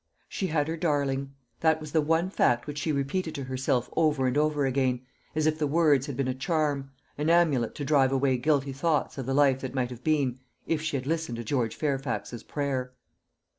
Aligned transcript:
She 0.27 0.47
had 0.47 0.67
her 0.67 0.77
darling. 0.77 1.35
That 1.59 1.79
was 1.79 1.91
the 1.91 2.01
one 2.01 2.31
fact 2.31 2.65
which 2.65 2.79
she 2.79 2.91
repeated 2.91 3.35
to 3.35 3.43
herself 3.43 3.87
over 3.95 4.25
and 4.25 4.35
over 4.35 4.65
again, 4.65 5.05
as 5.35 5.45
if 5.45 5.59
the 5.59 5.67
words 5.67 6.07
had 6.07 6.17
been 6.17 6.27
a 6.27 6.33
charm 6.33 6.89
an 7.19 7.29
amulet 7.29 7.75
to 7.75 7.85
drive 7.85 8.11
away 8.11 8.37
guilty 8.37 8.73
thoughts 8.73 9.19
of 9.19 9.27
the 9.27 9.35
life 9.35 9.61
that 9.61 9.75
might 9.75 9.91
have 9.91 10.03
been, 10.03 10.39
if 10.65 10.81
she 10.81 10.97
had 10.97 11.05
listened 11.05 11.35
to 11.37 11.43
George 11.43 11.75
Fairfax's 11.75 12.41
prayer. 12.41 12.93